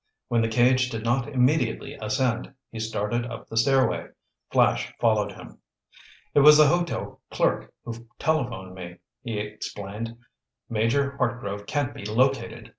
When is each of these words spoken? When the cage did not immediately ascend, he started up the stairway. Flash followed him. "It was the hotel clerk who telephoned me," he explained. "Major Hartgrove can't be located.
When 0.29 0.41
the 0.41 0.47
cage 0.47 0.89
did 0.89 1.03
not 1.03 1.27
immediately 1.29 1.93
ascend, 2.01 2.55
he 2.71 2.79
started 2.79 3.23
up 3.27 3.47
the 3.47 3.55
stairway. 3.55 4.07
Flash 4.49 4.91
followed 4.99 5.33
him. 5.33 5.59
"It 6.33 6.39
was 6.39 6.57
the 6.57 6.65
hotel 6.69 7.21
clerk 7.29 7.71
who 7.83 8.07
telephoned 8.17 8.73
me," 8.73 8.95
he 9.21 9.37
explained. 9.37 10.17
"Major 10.67 11.11
Hartgrove 11.19 11.67
can't 11.67 11.93
be 11.93 12.03
located. 12.03 12.69